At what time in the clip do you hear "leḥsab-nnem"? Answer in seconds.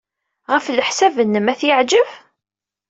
0.69-1.47